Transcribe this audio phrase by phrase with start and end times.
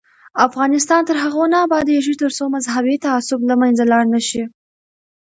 [0.47, 4.43] افغانستان تر هغو نه ابادیږي، ترڅو مذهبي تعصب له منځه لاړ نشي.